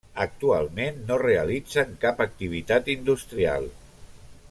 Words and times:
Actualment 0.23 0.95
no 1.09 1.17
realitzen 1.23 1.93
cap 2.07 2.25
activitat 2.27 2.91
industrial. 2.97 3.71